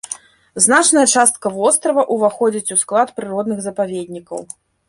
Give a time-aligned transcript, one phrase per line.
[0.65, 4.39] Значная частка вострава ўваходзіць у склад прыродных запаведнікаў.